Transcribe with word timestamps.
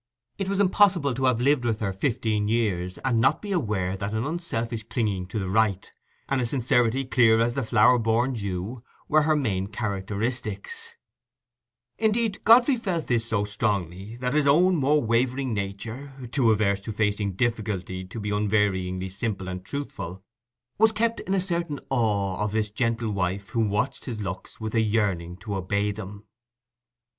It 0.39 0.49
was 0.49 0.59
impossible 0.59 1.13
to 1.13 1.25
have 1.25 1.39
lived 1.39 1.63
with 1.63 1.79
her 1.79 1.93
fifteen 1.93 2.47
years 2.47 2.97
and 3.05 3.21
not 3.21 3.39
be 3.39 3.51
aware 3.51 3.95
that 3.95 4.15
an 4.15 4.25
unselfish 4.25 4.81
clinging 4.89 5.27
to 5.27 5.37
the 5.37 5.47
right, 5.47 5.91
and 6.27 6.41
a 6.41 6.45
sincerity 6.47 7.05
clear 7.05 7.39
as 7.39 7.53
the 7.53 7.61
flower 7.61 7.99
born 7.99 8.33
dew, 8.33 8.81
were 9.07 9.21
her 9.21 9.35
main 9.35 9.67
characteristics; 9.67 10.95
indeed, 11.99 12.39
Godfrey 12.43 12.77
felt 12.77 13.05
this 13.05 13.27
so 13.27 13.45
strongly, 13.45 14.15
that 14.17 14.33
his 14.33 14.47
own 14.47 14.75
more 14.75 15.03
wavering 15.03 15.53
nature, 15.53 16.11
too 16.31 16.49
averse 16.49 16.81
to 16.81 16.91
facing 16.91 17.33
difficulty 17.33 18.03
to 18.03 18.19
be 18.19 18.31
unvaryingly 18.31 19.07
simple 19.07 19.47
and 19.47 19.63
truthful, 19.63 20.23
was 20.79 20.91
kept 20.91 21.19
in 21.19 21.35
a 21.35 21.39
certain 21.39 21.79
awe 21.91 22.43
of 22.43 22.53
this 22.53 22.71
gentle 22.71 23.11
wife 23.11 23.49
who 23.49 23.59
watched 23.59 24.05
his 24.05 24.19
looks 24.19 24.59
with 24.59 24.73
a 24.73 24.81
yearning 24.81 25.37
to 25.37 25.53
obey 25.55 25.91
them. 25.91 26.25